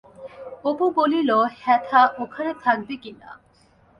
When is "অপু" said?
0.65-0.85